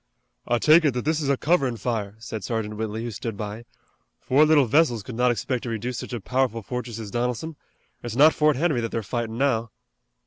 [0.47, 3.65] "I take it that this is a coverin' fire," said Sergeant Whitley, who stood by.
[4.19, 7.55] "Four little vessels could not expect to reduce such a powerful fortress as Donelson.
[8.01, 9.69] It's not Fort Henry that they're fightin' now."